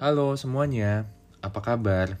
Halo 0.00 0.32
semuanya, 0.32 1.04
apa 1.44 1.60
kabar? 1.60 2.16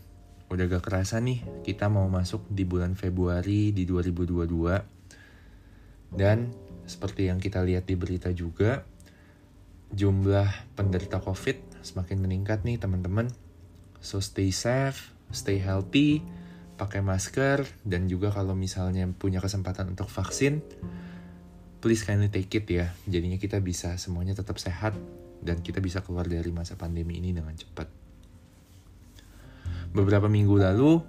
Udah 0.52 0.68
gak 0.68 0.84
kerasa 0.84 1.16
nih, 1.16 1.40
kita 1.64 1.88
mau 1.88 2.12
masuk 2.12 2.44
di 2.52 2.68
bulan 2.68 2.92
Februari 2.92 3.72
di 3.72 3.88
2022. 3.88 6.12
Dan 6.12 6.52
seperti 6.84 7.32
yang 7.32 7.40
kita 7.40 7.64
lihat 7.64 7.88
di 7.88 7.96
berita 7.96 8.28
juga, 8.36 8.84
jumlah 9.96 10.76
penderita 10.76 11.24
COVID 11.24 11.80
semakin 11.80 12.20
meningkat 12.20 12.68
nih 12.68 12.76
teman-teman. 12.76 13.32
So 14.04 14.20
stay 14.20 14.52
safe, 14.52 15.16
stay 15.32 15.56
healthy, 15.56 16.20
pakai 16.76 17.00
masker, 17.00 17.64
dan 17.88 18.12
juga 18.12 18.28
kalau 18.28 18.52
misalnya 18.52 19.08
punya 19.08 19.40
kesempatan 19.40 19.96
untuk 19.96 20.12
vaksin, 20.12 20.60
please 21.80 22.04
kindly 22.04 22.28
take 22.28 22.52
it 22.52 22.68
ya. 22.68 22.92
Jadinya 23.08 23.40
kita 23.40 23.56
bisa 23.64 23.96
semuanya 23.96 24.36
tetap 24.36 24.60
sehat 24.60 24.92
dan 25.40 25.64
kita 25.64 25.80
bisa 25.80 26.04
keluar 26.04 26.28
dari 26.28 26.48
masa 26.52 26.76
pandemi 26.76 27.16
ini 27.20 27.32
dengan 27.32 27.56
cepat. 27.56 27.88
Beberapa 29.90 30.30
minggu 30.30 30.54
lalu, 30.54 31.02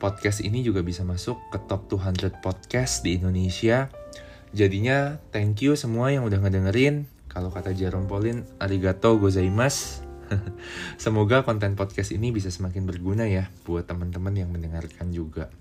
podcast 0.00 0.40
ini 0.40 0.64
juga 0.64 0.80
bisa 0.80 1.04
masuk 1.04 1.36
ke 1.52 1.58
top 1.68 1.92
200 1.92 2.40
podcast 2.40 3.04
di 3.04 3.20
Indonesia. 3.20 3.92
Jadinya, 4.56 5.20
thank 5.30 5.60
you 5.60 5.76
semua 5.76 6.08
yang 6.10 6.24
udah 6.24 6.40
ngedengerin. 6.40 7.04
Kalau 7.28 7.52
kata 7.52 7.76
Jerome 7.76 8.08
Pauline, 8.08 8.48
arigato 8.56 9.20
gozaimasu. 9.20 10.04
Semoga 11.02 11.44
konten 11.44 11.76
podcast 11.76 12.12
ini 12.16 12.32
bisa 12.32 12.48
semakin 12.48 12.88
berguna 12.88 13.28
ya 13.28 13.52
buat 13.68 13.84
teman-teman 13.84 14.32
yang 14.32 14.48
mendengarkan 14.48 15.12
juga. 15.12 15.52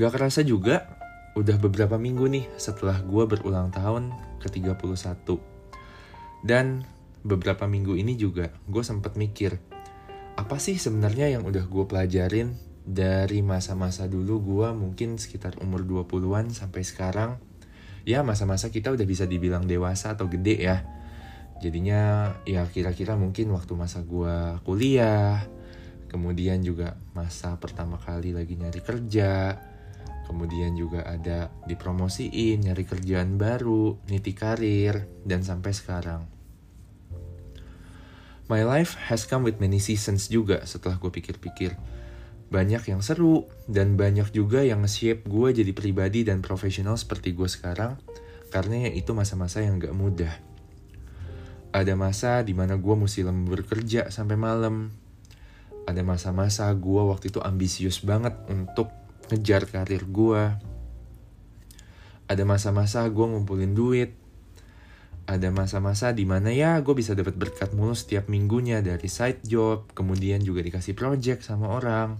Gak 0.00 0.14
kerasa 0.14 0.40
juga, 0.40 0.88
udah 1.36 1.56
beberapa 1.60 2.00
minggu 2.00 2.24
nih 2.32 2.44
setelah 2.56 2.96
gue 3.02 3.24
berulang 3.28 3.68
tahun 3.74 4.14
ke-31 4.40 5.57
dan 6.42 6.86
beberapa 7.26 7.66
minggu 7.66 7.98
ini 7.98 8.14
juga 8.14 8.54
gue 8.70 8.82
sempat 8.86 9.18
mikir, 9.18 9.58
apa 10.38 10.56
sih 10.62 10.78
sebenarnya 10.78 11.34
yang 11.34 11.42
udah 11.42 11.66
gue 11.66 11.84
pelajarin 11.90 12.54
dari 12.88 13.44
masa-masa 13.44 14.08
dulu 14.08 14.40
gue 14.40 14.68
mungkin 14.72 15.20
sekitar 15.20 15.60
umur 15.60 15.84
20-an 15.84 16.54
sampai 16.54 16.82
sekarang. 16.86 17.36
Ya 18.08 18.24
masa-masa 18.24 18.72
kita 18.72 18.88
udah 18.88 19.04
bisa 19.04 19.28
dibilang 19.28 19.68
dewasa 19.68 20.16
atau 20.16 20.32
gede 20.32 20.56
ya. 20.64 20.88
Jadinya 21.60 22.32
ya 22.48 22.64
kira-kira 22.70 23.18
mungkin 23.18 23.52
waktu 23.52 23.76
masa 23.76 24.00
gue 24.00 24.62
kuliah, 24.64 25.44
kemudian 26.08 26.64
juga 26.64 26.96
masa 27.12 27.60
pertama 27.60 28.00
kali 28.00 28.32
lagi 28.32 28.56
nyari 28.56 28.80
kerja, 28.80 29.60
kemudian 30.28 30.76
juga 30.76 31.08
ada 31.08 31.48
dipromosiin, 31.64 32.68
nyari 32.68 32.84
kerjaan 32.84 33.40
baru, 33.40 33.96
niti 34.12 34.36
karir, 34.36 35.08
dan 35.24 35.40
sampai 35.40 35.72
sekarang. 35.72 36.28
My 38.48 38.64
life 38.64 38.96
has 39.08 39.24
come 39.24 39.48
with 39.48 39.60
many 39.60 39.80
seasons 39.80 40.28
juga 40.28 40.64
setelah 40.68 41.00
gue 41.00 41.08
pikir-pikir. 41.08 41.76
Banyak 42.48 42.92
yang 42.92 43.00
seru, 43.00 43.48
dan 43.68 43.96
banyak 43.96 44.32
juga 44.32 44.64
yang 44.64 44.84
nge-shape 44.84 45.24
gue 45.28 45.48
jadi 45.52 45.72
pribadi 45.72 46.24
dan 46.24 46.40
profesional 46.40 46.96
seperti 46.96 47.36
gue 47.36 47.48
sekarang, 47.48 48.00
karena 48.48 48.88
ya 48.88 48.90
itu 48.92 49.12
masa-masa 49.12 49.60
yang 49.64 49.76
gak 49.76 49.92
mudah. 49.92 50.32
Ada 51.76 51.92
masa 51.92 52.40
di 52.40 52.56
mana 52.56 52.80
gue 52.80 52.94
mesti 52.96 53.20
lembur 53.20 53.64
kerja 53.68 54.08
sampai 54.08 54.40
malam. 54.40 54.88
Ada 55.84 56.00
masa-masa 56.00 56.72
gue 56.72 57.02
waktu 57.04 57.28
itu 57.28 57.44
ambisius 57.44 58.00
banget 58.00 58.32
untuk 58.48 58.88
ngejar 59.28 59.68
karir 59.68 60.04
gue. 60.08 60.42
Ada 62.28 62.42
masa-masa 62.44 63.04
gue 63.08 63.26
ngumpulin 63.28 63.72
duit. 63.72 64.12
Ada 65.28 65.52
masa-masa 65.52 66.16
di 66.16 66.24
mana 66.24 66.48
ya 66.48 66.80
gue 66.80 66.96
bisa 66.96 67.12
dapat 67.12 67.36
berkat 67.36 67.76
mulu 67.76 67.92
setiap 67.92 68.32
minggunya 68.32 68.80
dari 68.80 69.12
side 69.12 69.44
job, 69.44 69.88
kemudian 69.92 70.40
juga 70.40 70.64
dikasih 70.64 70.96
project 70.96 71.44
sama 71.44 71.68
orang. 71.68 72.16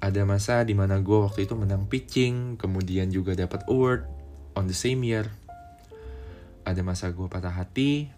Ada 0.00 0.24
masa 0.24 0.64
di 0.64 0.72
mana 0.72 1.02
gue 1.04 1.18
waktu 1.20 1.44
itu 1.44 1.52
menang 1.52 1.84
pitching, 1.84 2.56
kemudian 2.56 3.12
juga 3.12 3.36
dapat 3.36 3.66
award 3.68 4.08
on 4.56 4.64
the 4.64 4.76
same 4.76 5.04
year. 5.04 5.28
Ada 6.64 6.80
masa 6.80 7.12
gue 7.12 7.28
patah 7.28 7.52
hati, 7.52 8.08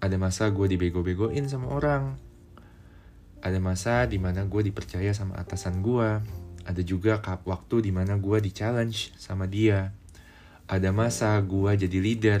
ada 0.00 0.16
masa 0.16 0.46
gue 0.48 0.66
dibego-begoin 0.70 1.44
sama 1.50 1.74
orang. 1.74 2.16
Ada 3.40 3.56
masa 3.60 4.04
di 4.08 4.20
mana 4.20 4.44
gue 4.48 4.62
dipercaya 4.64 5.12
sama 5.12 5.36
atasan 5.36 5.80
gue. 5.80 6.39
Ada 6.64 6.82
juga 6.84 7.20
waktu 7.22 7.88
di 7.88 7.90
mana 7.92 8.16
gue 8.20 8.38
di-challenge 8.40 9.16
sama 9.16 9.48
dia. 9.48 9.92
Ada 10.70 10.94
masa 10.94 11.36
gue 11.40 11.70
jadi 11.76 11.98
leader. 11.98 12.40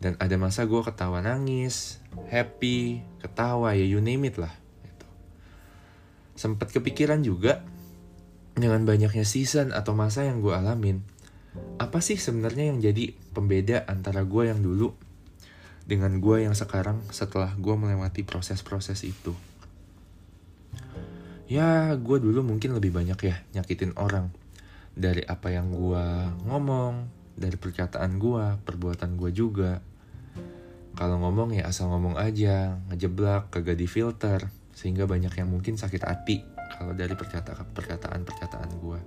Dan 0.00 0.20
ada 0.20 0.36
masa 0.36 0.68
gue 0.68 0.80
ketawa 0.84 1.24
nangis, 1.24 2.02
happy, 2.28 3.00
ketawa, 3.24 3.72
ya 3.72 3.86
you 3.88 4.04
name 4.04 4.28
it 4.28 4.36
lah. 4.36 4.52
Gitu. 4.84 5.06
Sempet 6.36 6.68
kepikiran 6.76 7.24
juga, 7.24 7.64
dengan 8.54 8.86
banyaknya 8.86 9.26
season 9.26 9.74
atau 9.74 9.96
masa 9.98 10.22
yang 10.22 10.38
gue 10.38 10.54
alamin, 10.54 11.02
apa 11.78 11.98
sih 11.98 12.18
sebenarnya 12.18 12.70
yang 12.70 12.78
jadi 12.78 13.14
pembeda 13.34 13.82
antara 13.90 14.22
gue 14.22 14.46
yang 14.46 14.62
dulu 14.62 14.94
dengan 15.84 16.16
gue 16.22 16.46
yang 16.46 16.56
sekarang 16.56 17.02
setelah 17.12 17.52
gue 17.58 17.74
melewati 17.74 18.22
proses-proses 18.24 19.04
itu. 19.04 19.34
Ya, 21.44 21.92
gue 21.94 22.16
dulu 22.20 22.40
mungkin 22.40 22.72
lebih 22.72 22.94
banyak 22.94 23.20
ya 23.20 23.36
nyakitin 23.52 23.94
orang. 24.00 24.32
Dari 24.94 25.20
apa 25.26 25.52
yang 25.52 25.74
gue 25.74 26.04
ngomong, 26.48 27.08
dari 27.36 27.58
perkataan 27.58 28.16
gue, 28.16 28.58
perbuatan 28.64 29.20
gue 29.20 29.30
juga. 29.34 29.84
Kalau 30.94 31.18
ngomong 31.20 31.58
ya 31.58 31.66
asal 31.68 31.90
ngomong 31.90 32.16
aja, 32.16 32.78
ngejeblak, 32.88 33.50
kagak 33.50 33.76
di 33.76 33.90
filter, 33.90 34.48
sehingga 34.72 35.04
banyak 35.04 35.34
yang 35.34 35.50
mungkin 35.50 35.74
sakit 35.74 36.02
hati 36.06 36.46
kalau 36.78 36.94
dari 36.94 37.12
perkataan-perkataan 37.18 38.70
gue. 38.78 39.00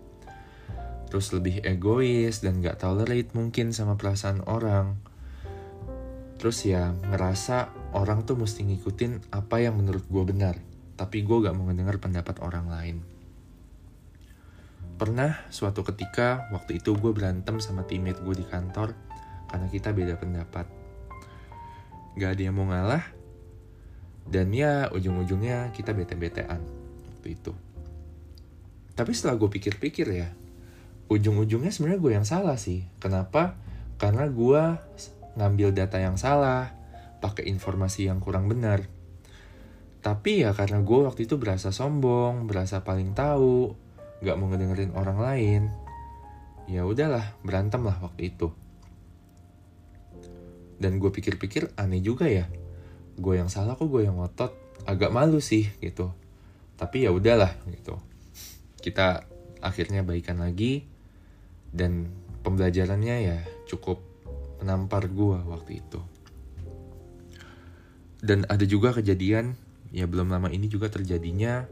Terus 1.08 1.32
lebih 1.32 1.64
egois 1.64 2.44
dan 2.44 2.60
gak 2.60 2.84
tolerate 2.84 3.32
mungkin 3.32 3.72
sama 3.72 3.96
perasaan 3.96 4.44
orang 4.44 5.00
Terus 6.38 6.70
ya 6.70 6.94
ngerasa 6.94 7.74
orang 7.98 8.22
tuh 8.24 8.38
mesti 8.38 8.62
ngikutin 8.62 9.34
apa 9.34 9.58
yang 9.58 9.82
menurut 9.82 10.06
gue 10.06 10.24
benar. 10.24 10.56
Tapi 10.98 11.22
gue 11.22 11.38
gak 11.46 11.54
mau 11.54 11.70
ngedenger 11.70 12.02
pendapat 12.02 12.42
orang 12.42 12.68
lain. 12.68 12.98
Pernah 14.98 15.46
suatu 15.54 15.86
ketika 15.86 16.50
waktu 16.50 16.82
itu 16.82 16.98
gue 16.98 17.14
berantem 17.14 17.62
sama 17.62 17.86
teammate 17.86 18.18
gue 18.26 18.42
di 18.42 18.46
kantor 18.50 18.98
karena 19.46 19.68
kita 19.70 19.94
beda 19.94 20.18
pendapat. 20.18 20.66
Gak 22.18 22.34
ada 22.34 22.42
yang 22.42 22.58
mau 22.58 22.66
ngalah. 22.66 23.06
Dan 24.28 24.52
ya 24.52 24.90
ujung-ujungnya 24.92 25.72
kita 25.72 25.94
bete-betean 25.94 26.60
waktu 27.14 27.38
itu. 27.38 27.54
Tapi 28.98 29.14
setelah 29.14 29.38
gue 29.38 29.50
pikir-pikir 29.54 30.08
ya, 30.10 30.34
ujung-ujungnya 31.14 31.70
sebenarnya 31.70 32.02
gue 32.02 32.12
yang 32.18 32.26
salah 32.26 32.58
sih. 32.58 32.90
Kenapa? 32.98 33.54
Karena 34.02 34.26
gue 34.26 34.62
ngambil 35.38 35.70
data 35.78 36.02
yang 36.02 36.18
salah, 36.18 36.74
pakai 37.22 37.46
informasi 37.46 38.10
yang 38.10 38.18
kurang 38.18 38.50
benar. 38.50 38.97
Tapi 40.08 40.48
ya 40.48 40.56
karena 40.56 40.80
gue 40.80 41.04
waktu 41.04 41.28
itu 41.28 41.36
berasa 41.36 41.76
sombong, 41.76 42.48
berasa 42.48 42.80
paling 42.80 43.12
tahu, 43.12 43.76
gak 44.24 44.40
mau 44.40 44.48
ngedengerin 44.48 44.96
orang 44.96 45.20
lain, 45.20 45.62
ya 46.72 46.88
udahlah 46.88 47.36
berantem 47.44 47.84
lah 47.84 48.00
waktu 48.00 48.32
itu. 48.32 48.48
Dan 50.80 51.04
gue 51.04 51.12
pikir-pikir 51.12 51.76
aneh 51.76 52.00
juga 52.00 52.24
ya, 52.32 52.48
gue 53.20 53.34
yang 53.36 53.52
salah 53.52 53.76
kok 53.76 53.92
gue 53.92 54.08
yang 54.08 54.16
ngotot, 54.16 54.56
agak 54.88 55.12
malu 55.12 55.44
sih 55.44 55.68
gitu. 55.84 56.16
Tapi 56.80 57.04
ya 57.04 57.12
udahlah 57.12 57.52
gitu. 57.68 58.00
Kita 58.80 59.28
akhirnya 59.60 60.08
baikan 60.08 60.40
lagi 60.40 60.88
dan 61.76 62.08
pembelajarannya 62.48 63.16
ya 63.28 63.44
cukup 63.68 64.00
menampar 64.64 65.12
gue 65.12 65.36
waktu 65.52 65.84
itu. 65.84 66.00
Dan 68.24 68.48
ada 68.48 68.64
juga 68.64 68.96
kejadian, 68.96 69.67
ya 69.92 70.06
belum 70.06 70.32
lama 70.32 70.52
ini 70.52 70.68
juga 70.68 70.92
terjadinya, 70.92 71.68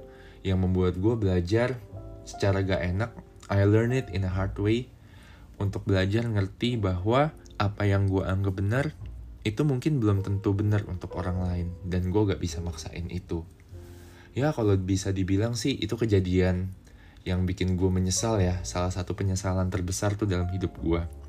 yang 0.45 0.61
membuat 0.61 0.99
gue 0.99 1.15
belajar 1.17 1.79
secara 2.23 2.61
gak 2.61 2.81
enak. 2.81 3.11
I 3.49 3.65
learn 3.65 3.93
it 3.93 4.09
in 4.13 4.25
a 4.25 4.31
hard 4.31 4.57
way, 4.57 4.89
untuk 5.61 5.85
belajar 5.85 6.25
ngerti 6.25 6.77
bahwa 6.81 7.31
apa 7.55 7.83
yang 7.87 8.09
gue 8.09 8.25
anggap 8.25 8.57
benar, 8.57 8.85
itu 9.45 9.61
mungkin 9.61 10.01
belum 10.01 10.25
tentu 10.25 10.51
benar 10.57 10.83
untuk 10.89 11.13
orang 11.15 11.41
lain, 11.41 11.67
dan 11.85 12.09
gue 12.09 12.21
gak 12.25 12.41
bisa 12.41 12.59
maksain 12.59 13.07
itu. 13.13 13.45
Ya 14.35 14.51
kalau 14.51 14.75
bisa 14.75 15.15
dibilang 15.15 15.55
sih 15.55 15.77
itu 15.79 15.95
kejadian 15.95 16.75
yang 17.23 17.47
bikin 17.47 17.79
gue 17.79 17.87
menyesal 17.87 18.37
ya, 18.43 18.59
salah 18.67 18.91
satu 18.91 19.15
penyesalan 19.15 19.71
terbesar 19.71 20.13
tuh 20.19 20.27
dalam 20.27 20.45
hidup 20.51 20.75
gue 20.83 21.25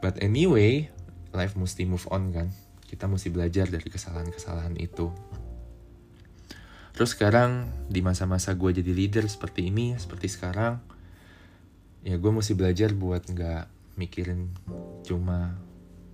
But 0.00 0.16
anyway, 0.24 0.88
life 1.36 1.60
mesti 1.60 1.84
move 1.84 2.08
on 2.08 2.32
kan. 2.32 2.48
Kita 2.88 3.04
mesti 3.04 3.28
belajar 3.28 3.68
dari 3.68 3.84
kesalahan-kesalahan 3.84 4.80
itu. 4.80 5.12
Terus 7.00 7.16
sekarang 7.16 7.72
di 7.88 8.04
masa-masa 8.04 8.52
gue 8.52 8.76
jadi 8.76 8.92
leader 8.92 9.24
seperti 9.24 9.72
ini, 9.72 9.96
seperti 9.96 10.28
sekarang, 10.28 10.84
ya 12.04 12.20
gue 12.20 12.28
mesti 12.28 12.52
belajar 12.52 12.92
buat 12.92 13.24
nggak 13.24 13.96
mikirin 13.96 14.52
cuma 15.08 15.56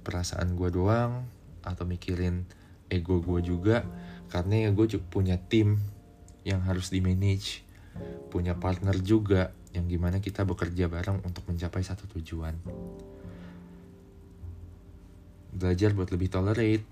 perasaan 0.06 0.54
gue 0.54 0.70
doang, 0.70 1.26
atau 1.66 1.82
mikirin 1.90 2.46
ego 2.86 3.18
gue 3.18 3.42
juga. 3.42 3.82
Karena 4.30 4.62
ya 4.62 4.70
gue 4.70 4.86
punya 5.10 5.42
tim 5.42 5.74
yang 6.46 6.62
harus 6.62 6.94
di 6.94 7.02
manage 7.02 7.66
punya 8.30 8.54
partner 8.54 8.94
juga 9.02 9.50
yang 9.74 9.90
gimana 9.90 10.22
kita 10.22 10.46
bekerja 10.46 10.86
bareng 10.86 11.18
untuk 11.26 11.50
mencapai 11.50 11.82
satu 11.82 12.06
tujuan. 12.14 12.54
Belajar 15.50 15.98
buat 15.98 16.14
lebih 16.14 16.30
tolerate 16.30 16.86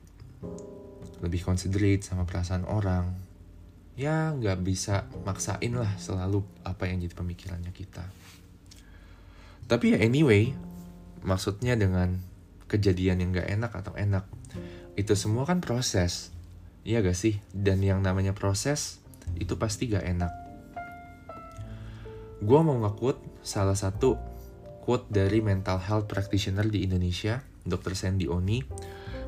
lebih 1.23 1.47
considerate 1.47 2.03
sama 2.03 2.27
perasaan 2.27 2.67
orang 2.67 3.34
ya 3.95 4.35
nggak 4.35 4.59
bisa 4.67 5.07
maksain 5.23 5.75
lah 5.75 5.91
selalu 5.99 6.43
apa 6.67 6.91
yang 6.91 7.03
jadi 7.03 7.15
pemikirannya 7.15 7.71
kita 7.71 8.05
tapi 9.71 9.95
ya 9.95 9.99
anyway 10.03 10.51
maksudnya 11.25 11.79
dengan 11.79 12.21
kejadian 12.69 13.23
yang 13.23 13.31
gak 13.33 13.49
enak 13.49 13.73
atau 13.73 13.97
enak 13.97 14.27
itu 14.99 15.15
semua 15.17 15.49
kan 15.49 15.63
proses 15.63 16.35
Iya 16.85 17.01
gak 17.01 17.17
sih? 17.17 17.41
Dan 17.49 17.81
yang 17.81 18.05
namanya 18.05 18.37
proses 18.37 19.01
itu 19.41 19.57
pasti 19.57 19.89
gak 19.89 20.05
enak. 20.05 20.33
Gue 22.45 22.61
mau 22.61 22.77
nge-quote 22.77 23.41
salah 23.41 23.73
satu 23.73 24.21
quote 24.85 25.09
dari 25.09 25.41
mental 25.41 25.81
health 25.81 26.13
practitioner 26.13 26.69
di 26.69 26.85
Indonesia, 26.85 27.41
Dr. 27.65 27.97
Sandy 27.97 28.29
Oni. 28.29 28.61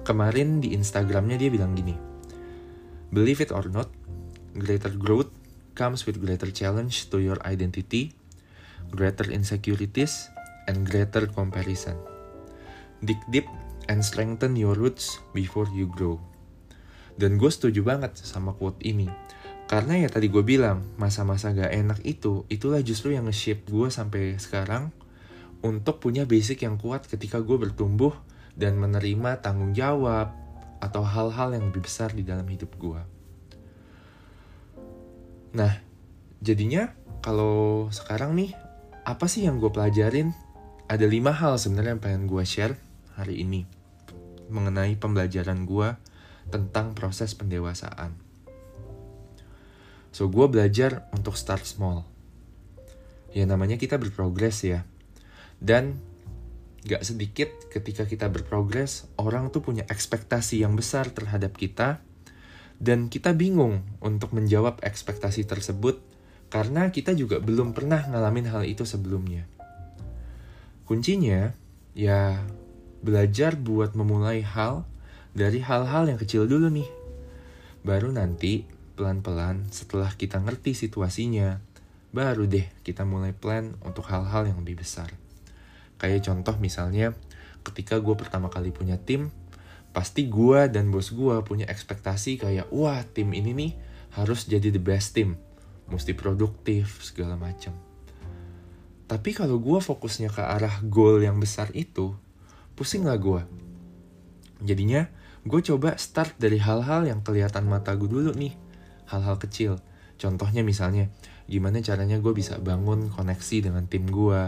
Kemarin 0.04 0.60
di 0.60 0.76
Instagramnya 0.76 1.40
dia 1.40 1.48
bilang 1.48 1.72
gini, 1.72 1.96
Believe 3.08 3.48
it 3.48 3.50
or 3.56 3.64
not, 3.72 3.88
greater 4.56 4.92
growth 4.92 5.30
comes 5.76 6.08
with 6.08 6.18
greater 6.18 6.48
challenge 6.48 7.12
to 7.12 7.20
your 7.20 7.36
identity, 7.44 8.16
greater 8.90 9.28
insecurities, 9.28 10.32
and 10.66 10.88
greater 10.88 11.28
comparison. 11.28 11.94
Dig 13.04 13.20
deep 13.28 13.46
and 13.92 14.00
strengthen 14.00 14.56
your 14.56 14.72
roots 14.72 15.20
before 15.36 15.68
you 15.76 15.86
grow. 15.86 16.16
Dan 17.16 17.36
gue 17.40 17.48
setuju 17.48 17.84
banget 17.84 18.16
sama 18.16 18.56
quote 18.56 18.80
ini. 18.84 19.08
Karena 19.66 19.98
ya 19.98 20.08
tadi 20.08 20.30
gue 20.30 20.46
bilang, 20.46 20.84
masa-masa 20.96 21.50
gak 21.50 21.72
enak 21.74 22.00
itu, 22.06 22.46
itulah 22.46 22.80
justru 22.80 23.12
yang 23.12 23.26
nge-shape 23.26 23.66
gue 23.66 23.88
sampai 23.90 24.38
sekarang 24.38 24.94
untuk 25.64 25.98
punya 25.98 26.22
basic 26.22 26.62
yang 26.62 26.78
kuat 26.78 27.08
ketika 27.10 27.42
gue 27.42 27.58
bertumbuh 27.58 28.14
dan 28.54 28.78
menerima 28.78 29.42
tanggung 29.42 29.74
jawab 29.74 30.32
atau 30.78 31.02
hal-hal 31.02 31.56
yang 31.56 31.72
lebih 31.72 31.82
besar 31.82 32.14
di 32.14 32.22
dalam 32.22 32.46
hidup 32.46 32.78
gue. 32.78 33.15
Nah, 35.56 35.72
jadinya 36.44 36.92
kalau 37.24 37.88
sekarang 37.88 38.36
nih, 38.36 38.52
apa 39.08 39.24
sih 39.24 39.48
yang 39.48 39.56
gue 39.56 39.72
pelajarin? 39.72 40.36
Ada 40.84 41.08
lima 41.08 41.32
hal 41.32 41.56
sebenarnya 41.56 41.96
yang 41.96 42.04
pengen 42.04 42.24
gue 42.28 42.44
share 42.44 42.76
hari 43.16 43.40
ini 43.40 43.64
mengenai 44.52 44.94
pembelajaran 45.00 45.66
gue 45.66 45.96
tentang 46.52 46.92
proses 46.92 47.32
pendewasaan. 47.34 48.14
So, 50.12 50.28
gue 50.28 50.46
belajar 50.46 51.08
untuk 51.16 51.34
start 51.34 51.64
small. 51.64 52.04
Ya, 53.32 53.48
namanya 53.48 53.80
kita 53.80 53.96
berprogres 53.96 54.60
ya. 54.62 54.84
Dan 55.58 55.98
gak 56.86 57.02
sedikit 57.02 57.50
ketika 57.72 58.06
kita 58.06 58.30
berprogres, 58.30 59.10
orang 59.18 59.50
tuh 59.50 59.64
punya 59.64 59.88
ekspektasi 59.88 60.62
yang 60.62 60.78
besar 60.78 61.10
terhadap 61.10 61.56
kita. 61.58 62.04
Dan 62.76 63.08
kita 63.08 63.32
bingung 63.32 63.82
untuk 64.05 64.37
menjawab 64.37 64.84
ekspektasi 64.84 65.49
tersebut 65.49 66.00
karena 66.52 66.93
kita 66.93 67.17
juga 67.17 67.40
belum 67.40 67.73
pernah 67.73 68.05
ngalamin 68.06 68.46
hal 68.52 68.62
itu 68.69 68.84
sebelumnya. 68.84 69.49
Kuncinya, 70.87 71.50
ya 71.96 72.46
belajar 73.02 73.58
buat 73.58 73.99
memulai 73.99 74.44
hal 74.44 74.87
dari 75.34 75.58
hal-hal 75.61 76.06
yang 76.06 76.19
kecil 76.20 76.46
dulu 76.46 76.70
nih. 76.70 76.88
Baru 77.82 78.14
nanti 78.14 78.69
pelan-pelan 78.96 79.69
setelah 79.69 80.08
kita 80.14 80.40
ngerti 80.40 80.73
situasinya, 80.73 81.61
baru 82.14 82.49
deh 82.49 82.64
kita 82.87 83.05
mulai 83.05 83.37
plan 83.37 83.76
untuk 83.84 84.08
hal-hal 84.08 84.49
yang 84.49 84.62
lebih 84.64 84.81
besar. 84.81 85.12
Kayak 86.00 86.28
contoh 86.28 86.56
misalnya, 86.61 87.12
ketika 87.64 88.00
gue 88.00 88.14
pertama 88.17 88.49
kali 88.49 88.73
punya 88.73 88.96
tim, 88.96 89.32
pasti 89.96 90.28
gue 90.28 90.69
dan 90.69 90.93
bos 90.93 91.08
gue 91.16 91.37
punya 91.40 91.64
ekspektasi 91.64 92.37
kayak, 92.37 92.69
wah 92.69 93.00
tim 93.16 93.32
ini 93.32 93.56
nih 93.56 93.72
harus 94.12 94.44
jadi 94.44 94.69
the 94.69 94.82
best 94.82 95.16
team, 95.16 95.40
mesti 95.88 96.12
produktif, 96.12 97.00
segala 97.00 97.40
macam. 97.40 97.72
Tapi 99.08 99.31
kalau 99.32 99.56
gue 99.56 99.81
fokusnya 99.81 100.28
ke 100.28 100.44
arah 100.44 100.84
goal 100.84 101.25
yang 101.25 101.40
besar 101.40 101.72
itu, 101.72 102.12
pusing 102.76 103.08
lah 103.08 103.16
gue. 103.16 103.40
Jadinya, 104.60 105.08
gue 105.46 105.60
coba 105.62 105.94
start 105.94 106.37
dari 106.42 106.58
hal-hal 106.58 107.06
yang 107.06 107.22
kelihatan 107.22 107.70
mata 107.70 107.94
gue 107.94 108.10
dulu 108.10 108.34
nih 108.34 108.58
hal-hal 109.06 109.38
kecil 109.38 109.78
contohnya 110.19 110.66
misalnya 110.66 111.06
gimana 111.46 111.78
caranya 111.78 112.19
gue 112.19 112.34
bisa 112.34 112.58
bangun 112.58 113.06
koneksi 113.14 113.70
dengan 113.70 113.87
tim 113.87 114.10
gue 114.10 114.42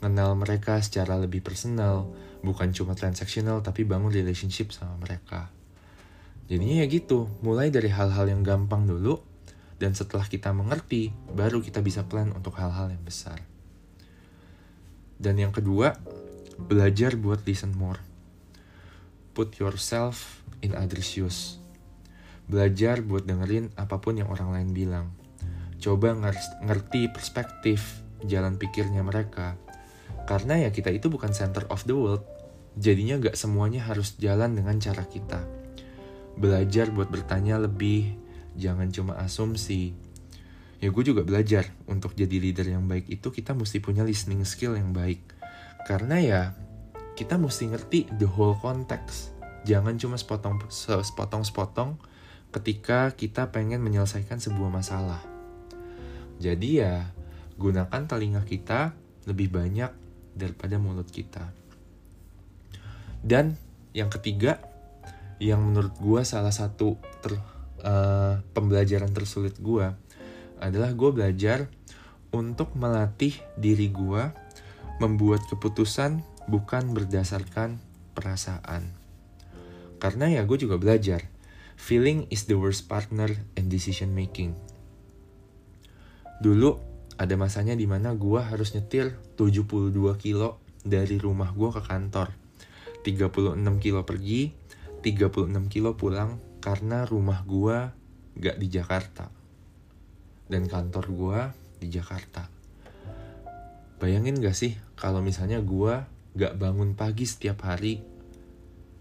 kenal 0.00 0.34
mereka 0.34 0.80
secara 0.80 1.20
lebih 1.20 1.44
personal 1.44 2.08
bukan 2.40 2.72
cuma 2.72 2.96
transaksional 2.96 3.60
tapi 3.60 3.84
bangun 3.84 4.10
relationship 4.10 4.72
sama 4.72 4.96
mereka 4.98 5.52
jadinya 6.48 6.82
ya 6.82 6.86
gitu 6.88 7.28
mulai 7.44 7.68
dari 7.70 7.92
hal-hal 7.92 8.26
yang 8.26 8.42
gampang 8.42 8.88
dulu 8.88 9.20
dan 9.80 9.92
setelah 9.92 10.24
kita 10.28 10.52
mengerti 10.52 11.12
baru 11.32 11.60
kita 11.60 11.84
bisa 11.84 12.04
plan 12.08 12.32
untuk 12.32 12.56
hal-hal 12.56 12.90
yang 12.90 13.04
besar 13.04 13.38
dan 15.20 15.36
yang 15.36 15.52
kedua 15.52 15.94
belajar 16.56 17.14
buat 17.20 17.44
listen 17.44 17.76
more 17.76 18.10
put 19.40 19.56
yourself 19.56 20.42
in 20.60 20.76
other 20.76 21.00
shoes. 21.00 21.56
Belajar 22.50 23.00
buat 23.00 23.24
dengerin 23.24 23.72
apa 23.78 24.02
pun 24.02 24.18
yang 24.18 24.28
orang 24.28 24.52
lain 24.52 24.70
bilang. 24.74 25.06
Coba 25.80 26.12
ngerti 26.60 27.08
perspektif 27.08 28.04
jalan 28.26 28.60
pikirnya 28.60 29.00
mereka. 29.00 29.56
Karena 30.24 30.56
ya 30.56 30.70
kita 30.70 30.90
itu 30.94 31.10
bukan 31.10 31.34
center 31.34 31.66
of 31.70 31.82
the 31.86 31.94
world. 31.94 32.22
Jadinya 32.78 33.18
gak 33.18 33.34
semuanya 33.34 33.82
harus 33.86 34.14
jalan 34.16 34.54
dengan 34.54 34.78
cara 34.78 35.02
kita. 35.06 35.42
Belajar 36.38 36.88
buat 36.94 37.10
bertanya 37.10 37.58
lebih, 37.58 38.14
jangan 38.54 38.88
cuma 38.94 39.18
asumsi. 39.18 39.92
Ya 40.80 40.88
gue 40.88 41.04
juga 41.04 41.20
belajar 41.26 41.68
untuk 41.84 42.16
jadi 42.16 42.40
leader 42.40 42.64
yang 42.64 42.88
baik 42.88 43.12
itu 43.12 43.28
kita 43.28 43.52
mesti 43.52 43.84
punya 43.84 44.00
listening 44.00 44.46
skill 44.48 44.78
yang 44.78 44.96
baik. 44.96 45.20
Karena 45.84 46.16
ya 46.16 46.42
kita 47.18 47.36
mesti 47.36 47.68
ngerti 47.68 48.08
the 48.16 48.24
whole 48.24 48.56
context. 48.56 49.36
Jangan 49.68 50.00
cuma 50.00 50.16
sepotong 50.16 50.64
sepotong 50.72 51.44
sepotong 51.44 52.00
ketika 52.48 53.12
kita 53.12 53.52
pengen 53.52 53.84
menyelesaikan 53.84 54.40
sebuah 54.40 54.72
masalah. 54.72 55.20
Jadi 56.40 56.80
ya 56.80 57.12
gunakan 57.60 58.08
telinga 58.08 58.40
kita 58.48 58.96
lebih 59.28 59.52
banyak 59.52 59.90
daripada 60.36 60.80
mulut 60.80 61.08
kita. 61.10 61.52
Dan 63.20 63.56
yang 63.92 64.08
ketiga, 64.08 64.62
yang 65.42 65.60
menurut 65.60 65.92
gue 66.00 66.20
salah 66.24 66.52
satu 66.52 66.96
ter, 67.20 67.36
uh, 67.84 68.40
pembelajaran 68.56 69.12
tersulit 69.12 69.56
gue 69.60 69.92
adalah 70.60 70.92
gue 70.92 71.10
belajar 71.12 71.68
untuk 72.30 72.76
melatih 72.76 73.34
diri 73.56 73.90
gue 73.90 74.22
membuat 75.00 75.42
keputusan 75.48 76.20
bukan 76.46 76.92
berdasarkan 76.92 77.80
perasaan. 78.12 78.92
Karena 80.00 80.28
ya 80.28 80.44
gue 80.44 80.56
juga 80.60 80.76
belajar, 80.80 81.28
feeling 81.76 82.28
is 82.32 82.48
the 82.48 82.56
worst 82.56 82.88
partner 82.88 83.28
in 83.56 83.68
decision 83.72 84.12
making. 84.12 84.56
Dulu 86.40 86.89
ada 87.20 87.36
masanya 87.36 87.76
di 87.76 87.84
mana 87.84 88.16
gue 88.16 88.40
harus 88.40 88.72
nyetir 88.72 89.12
72 89.36 89.92
kilo 90.16 90.56
dari 90.80 91.20
rumah 91.20 91.52
gue 91.52 91.68
ke 91.68 91.84
kantor. 91.84 92.32
36 93.04 93.60
kilo 93.76 94.08
pergi, 94.08 94.56
36 95.04 95.68
kilo 95.68 96.00
pulang 96.00 96.40
karena 96.64 97.04
rumah 97.04 97.44
gue 97.44 97.92
gak 98.40 98.56
di 98.56 98.66
Jakarta. 98.72 99.28
Dan 100.48 100.64
kantor 100.64 101.04
gue 101.12 101.38
di 101.84 101.92
Jakarta. 101.92 102.48
Bayangin 104.00 104.40
gak 104.40 104.56
sih 104.56 104.80
kalau 104.96 105.20
misalnya 105.20 105.60
gue 105.60 106.00
gak 106.40 106.56
bangun 106.56 106.96
pagi 106.96 107.28
setiap 107.28 107.68
hari, 107.68 108.00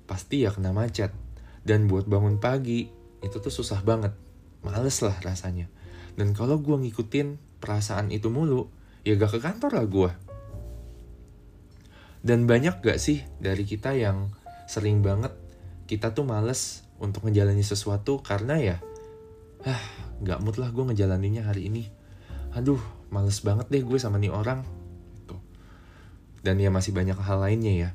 pasti 0.04 0.44
ya 0.44 0.52
kena 0.52 0.76
macet. 0.76 1.16
Dan 1.64 1.88
buat 1.88 2.04
bangun 2.04 2.44
pagi, 2.44 2.92
itu 3.24 3.38
tuh 3.40 3.52
susah 3.52 3.80
banget. 3.80 4.12
Males 4.60 5.00
lah 5.00 5.16
rasanya. 5.24 5.72
Dan 6.20 6.36
kalau 6.36 6.60
gue 6.60 6.76
ngikutin 6.76 7.49
perasaan 7.60 8.10
itu 8.10 8.32
mulu, 8.32 8.72
ya 9.04 9.16
gak 9.20 9.38
ke 9.38 9.40
kantor 9.40 9.72
lah 9.76 9.86
gue. 9.88 10.12
Dan 12.20 12.48
banyak 12.50 12.84
gak 12.84 13.00
sih 13.00 13.24
dari 13.40 13.64
kita 13.64 13.96
yang 13.96 14.32
sering 14.68 15.00
banget 15.00 15.32
kita 15.88 16.12
tuh 16.12 16.28
males 16.28 16.84
untuk 17.00 17.28
ngejalani 17.28 17.64
sesuatu 17.64 18.20
karena 18.20 18.60
ya, 18.60 18.78
ah 19.64 19.84
gak 20.24 20.40
mood 20.44 20.60
lah 20.60 20.72
gue 20.72 20.84
ngejalaninnya 20.92 21.48
hari 21.48 21.72
ini. 21.72 21.88
Aduh, 22.56 22.82
males 23.14 23.40
banget 23.44 23.68
deh 23.70 23.84
gue 23.84 24.00
sama 24.02 24.18
nih 24.18 24.34
orang 24.34 24.80
dan 26.44 26.56
ya 26.60 26.72
masih 26.72 26.96
banyak 26.96 27.18
hal 27.20 27.40
lainnya 27.44 27.74
ya 27.76 27.90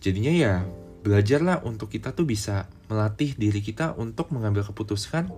jadinya 0.00 0.32
ya 0.32 0.52
belajarlah 1.00 1.64
untuk 1.64 1.92
kita 1.92 2.12
tuh 2.12 2.28
bisa 2.28 2.68
melatih 2.92 3.32
diri 3.36 3.64
kita 3.64 3.96
untuk 3.96 4.32
mengambil 4.32 4.64
keputusan 4.64 5.32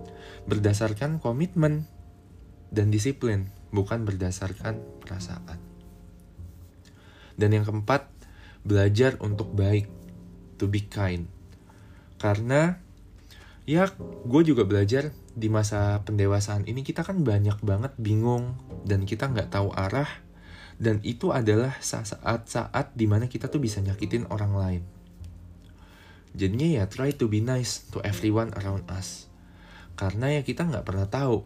berdasarkan 0.47 1.23
komitmen 1.23 1.87
dan 2.73 2.89
disiplin, 2.89 3.53
bukan 3.69 4.03
berdasarkan 4.03 4.81
perasaan. 5.05 5.61
Dan 7.37 7.53
yang 7.53 7.65
keempat, 7.69 8.09
belajar 8.65 9.21
untuk 9.21 9.53
baik, 9.53 9.85
to 10.57 10.65
be 10.65 10.81
kind. 10.89 11.29
Karena 12.17 12.81
ya 13.69 13.87
gue 14.25 14.41
juga 14.43 14.65
belajar 14.65 15.13
di 15.33 15.47
masa 15.47 16.03
pendewasaan 16.03 16.67
ini 16.67 16.83
kita 16.83 17.05
kan 17.07 17.23
banyak 17.23 17.63
banget 17.63 17.95
bingung 17.95 18.59
dan 18.83 19.07
kita 19.07 19.31
nggak 19.31 19.55
tahu 19.55 19.71
arah 19.71 20.09
dan 20.83 20.99
itu 21.07 21.31
adalah 21.31 21.79
saat-saat 21.79 22.91
di 22.91 23.07
mana 23.07 23.31
kita 23.31 23.47
tuh 23.47 23.63
bisa 23.63 23.79
nyakitin 23.79 24.27
orang 24.27 24.51
lain 24.51 24.83
Jadinya 26.33 26.81
ya 26.81 26.83
try 26.89 27.13
to 27.13 27.29
be 27.29 27.45
nice 27.45 27.85
to 27.93 28.01
everyone 28.01 28.49
around 28.57 28.89
us. 28.89 29.29
Karena 29.93 30.33
ya 30.33 30.41
kita 30.41 30.65
nggak 30.65 30.81
pernah 30.81 31.05
tahu 31.05 31.45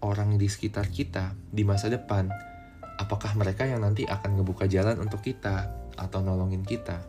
orang 0.00 0.40
di 0.40 0.48
sekitar 0.48 0.88
kita 0.88 1.36
di 1.52 1.62
masa 1.64 1.92
depan. 1.92 2.28
Apakah 3.00 3.32
mereka 3.36 3.64
yang 3.64 3.80
nanti 3.80 4.04
akan 4.04 4.40
ngebuka 4.40 4.68
jalan 4.68 5.00
untuk 5.00 5.24
kita 5.24 5.72
atau 5.96 6.20
nolongin 6.20 6.64
kita. 6.64 7.00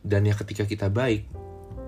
Dan 0.00 0.26
ya 0.26 0.34
ketika 0.34 0.64
kita 0.66 0.88
baik, 0.88 1.26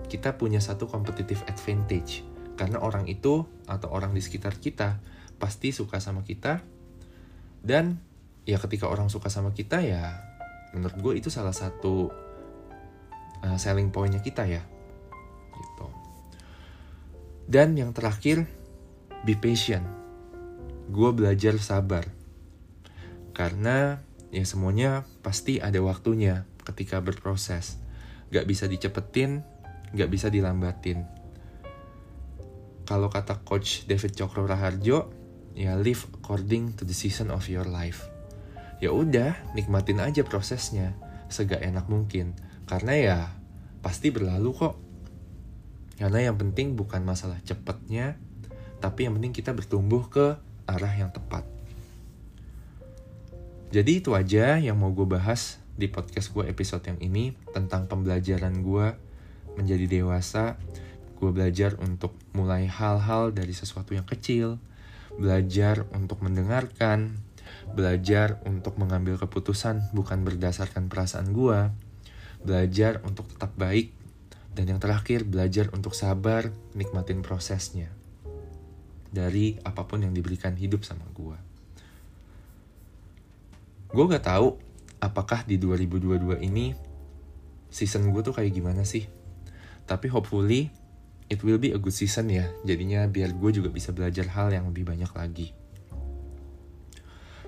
kita 0.07 0.37
punya 0.39 0.61
satu 0.63 0.87
competitive 0.87 1.43
advantage. 1.49 2.23
Karena 2.55 2.79
orang 2.79 3.09
itu 3.09 3.43
atau 3.67 3.89
orang 3.91 4.13
di 4.13 4.21
sekitar 4.23 4.61
kita 4.61 5.01
pasti 5.41 5.75
suka 5.75 5.99
sama 5.99 6.23
kita. 6.23 6.63
Dan 7.63 7.99
ya 8.43 8.59
ketika 8.59 8.91
orang 8.91 9.07
suka 9.07 9.31
sama 9.31 9.55
kita 9.55 9.79
ya 9.87 10.19
menurut 10.75 10.99
gue 10.99 11.13
itu 11.23 11.31
salah 11.31 11.55
satu 11.55 12.11
uh, 13.43 13.59
selling 13.59 13.91
pointnya 13.91 14.21
kita 14.21 14.47
ya. 14.47 14.63
Gitu. 15.53 15.87
Dan 17.49 17.75
yang 17.79 17.91
terakhir 17.97 18.62
be 19.23 19.39
patient. 19.39 19.87
Gue 20.91 21.11
belajar 21.15 21.57
sabar. 21.63 22.07
Karena 23.33 24.03
ya 24.35 24.45
semuanya 24.45 25.09
pasti 25.25 25.63
ada 25.63 25.79
waktunya 25.81 26.45
ketika 26.67 27.01
berproses. 27.01 27.81
Gak 28.33 28.49
bisa 28.49 28.69
dicepetin 28.69 29.45
gak 29.93 30.09
bisa 30.09 30.33
dilambatin. 30.33 31.05
Kalau 32.89 33.13
kata 33.13 33.45
coach 33.45 33.85
David 33.87 34.17
Cokro 34.17 34.49
Raharjo 34.49 35.13
ya 35.53 35.77
live 35.77 36.09
according 36.17 36.75
to 36.81 36.89
the 36.89 36.97
season 36.97 37.29
of 37.29 37.47
your 37.47 37.69
life. 37.69 38.09
Ya 38.83 38.91
udah 38.91 39.37
nikmatin 39.55 40.03
aja 40.03 40.27
prosesnya. 40.27 40.97
Segak 41.31 41.63
enak 41.63 41.87
mungkin. 41.87 42.35
Karena 42.67 42.93
ya 42.99 43.19
pasti 43.85 44.11
berlalu 44.11 44.51
kok. 44.57 44.75
Karena 46.01 46.33
yang 46.33 46.37
penting 46.41 46.75
bukan 46.75 47.07
masalah 47.07 47.39
cepatnya, 47.47 48.19
tapi 48.83 49.07
yang 49.07 49.15
penting 49.15 49.31
kita 49.31 49.55
bertumbuh 49.55 50.11
ke 50.11 50.35
arah 50.67 50.95
yang 50.99 51.15
tepat. 51.15 51.47
Jadi 53.71 54.03
itu 54.03 54.13
aja 54.13 54.59
yang 54.59 54.77
mau 54.77 54.91
gue 54.91 55.07
bahas 55.07 55.63
di 55.79 55.89
podcast 55.89 56.35
gue 56.35 56.45
episode 56.45 56.85
yang 56.85 56.99
ini 57.01 57.33
tentang 57.55 57.89
pembelajaran 57.89 58.61
gue 58.61 58.93
menjadi 59.57 59.87
dewasa. 59.89 60.59
Gue 61.17 61.31
belajar 61.31 61.79
untuk 61.79 62.13
mulai 62.35 62.67
hal-hal 62.67 63.31
dari 63.31 63.55
sesuatu 63.55 63.95
yang 63.95 64.05
kecil, 64.05 64.59
belajar 65.15 65.87
untuk 65.95 66.19
mendengarkan, 66.21 67.17
belajar 67.73 68.43
untuk 68.45 68.77
mengambil 68.77 69.17
keputusan 69.17 69.95
bukan 69.95 70.27
berdasarkan 70.27 70.91
perasaan 70.91 71.31
gue, 71.31 71.71
belajar 72.43 72.99
untuk 73.07 73.31
tetap 73.31 73.55
baik, 73.55 73.95
dan 74.53 74.69
yang 74.69 74.83
terakhir 74.83 75.23
belajar 75.25 75.71
untuk 75.71 75.95
sabar, 75.95 76.51
nikmatin 76.75 77.23
prosesnya 77.23 78.02
dari 79.13 79.61
apa 79.61 79.85
pun 79.85 80.01
yang 80.01 80.17
diberikan 80.17 80.57
hidup 80.57 80.83
sama 80.89 81.05
gue. 81.13 81.37
Gue 83.93 84.05
gak 84.09 84.25
tahu 84.25 84.57
apakah 85.05 85.45
di 85.45 85.61
2022 85.61 86.41
ini 86.41 86.73
season 87.69 88.09
gue 88.09 88.25
tuh 88.25 88.33
kayak 88.33 88.57
gimana 88.57 88.89
sih. 88.89 89.05
Tapi 89.85 90.09
hopefully 90.09 90.73
it 91.29 91.45
will 91.45 91.61
be 91.61 91.77
a 91.77 91.79
good 91.79 91.93
season 91.93 92.33
ya. 92.33 92.49
Jadinya 92.65 93.05
biar 93.05 93.37
gue 93.37 93.51
juga 93.53 93.69
bisa 93.69 93.93
belajar 93.93 94.33
hal 94.33 94.49
yang 94.49 94.73
lebih 94.73 94.89
banyak 94.89 95.13
lagi. 95.13 95.53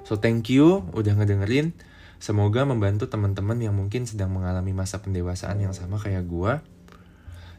So 0.04 0.20
thank 0.20 0.52
you 0.52 0.84
udah 0.92 1.16
ngedengerin. 1.16 1.72
Semoga 2.20 2.68
membantu 2.68 3.08
teman-teman 3.08 3.56
yang 3.60 3.72
mungkin 3.76 4.04
sedang 4.04 4.32
mengalami 4.32 4.76
masa 4.76 5.00
pendewasaan 5.00 5.64
yang 5.64 5.72
sama 5.72 5.96
kayak 5.96 6.28
gue. 6.28 6.52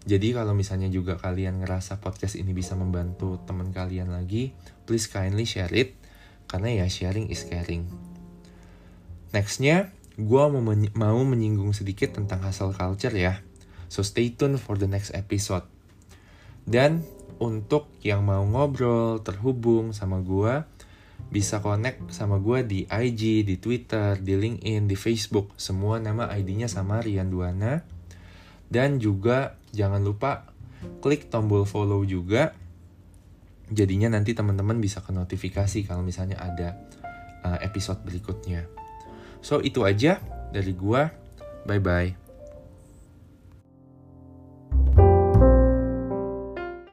Jadi 0.05 0.37
kalau 0.37 0.53
misalnya 0.53 0.85
juga 0.85 1.17
kalian 1.17 1.65
ngerasa 1.65 1.97
podcast 1.97 2.37
ini 2.37 2.53
bisa 2.53 2.77
membantu 2.77 3.41
teman 3.41 3.73
kalian 3.73 4.13
lagi, 4.13 4.53
please 4.85 5.09
kindly 5.09 5.49
share 5.49 5.73
it. 5.73 5.97
Karena 6.45 6.85
ya 6.85 6.85
sharing 6.85 7.33
is 7.33 7.41
caring. 7.49 7.89
Nextnya, 9.33 9.89
gue 10.15 10.43
mau, 10.45 10.61
menyi 10.61 10.93
mau 10.93 11.17
menyinggung 11.25 11.73
sedikit 11.73 12.13
tentang 12.13 12.45
hustle 12.45 12.77
culture 12.77 13.11
ya. 13.17 13.41
So 13.89 14.05
stay 14.05 14.29
tuned 14.37 14.61
for 14.61 14.77
the 14.77 14.85
next 14.85 15.09
episode. 15.17 15.65
Dan 16.69 17.01
untuk 17.41 17.89
yang 18.05 18.21
mau 18.21 18.45
ngobrol, 18.45 19.25
terhubung 19.25 19.89
sama 19.91 20.21
gue, 20.21 20.63
bisa 21.33 21.59
connect 21.59 22.13
sama 22.13 22.37
gue 22.37 22.61
di 22.61 22.79
IG, 22.85 23.41
di 23.41 23.57
Twitter, 23.57 24.21
di 24.21 24.37
LinkedIn, 24.37 24.85
di 24.85 24.93
Facebook. 24.93 25.57
Semua 25.57 25.97
nama 25.97 26.29
ID-nya 26.29 26.69
sama 26.69 27.01
Rian 27.01 27.33
Duana. 27.33 27.81
Dan 28.65 28.97
juga 28.97 29.57
jangan 29.75 30.01
lupa 30.01 30.55
klik 31.03 31.27
tombol 31.27 31.67
follow 31.67 32.01
juga. 32.07 32.55
Jadinya 33.65 34.13
nanti 34.13 34.37
teman-teman 34.37 34.77
bisa 34.77 35.01
ke 35.01 35.09
notifikasi 35.09 35.83
kalau 35.89 36.05
misalnya 36.05 36.37
ada 36.37 36.77
uh, 37.41 37.57
episode 37.65 38.01
berikutnya. 38.05 38.69
So 39.41 39.61
itu 39.61 39.85
aja 39.85 40.21
dari 40.53 40.73
gue. 40.73 41.01
Bye 41.65 41.81
bye. 41.81 42.24